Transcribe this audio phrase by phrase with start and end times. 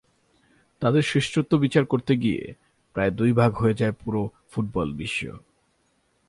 [0.81, 2.41] তাঁদের শ্রেষ্ঠত্ব বিচার করতে গিয়ে
[2.95, 5.21] প্রায়ই দুই ভাগ হয়ে যায় পুরো ফুটবল বিশ্ব।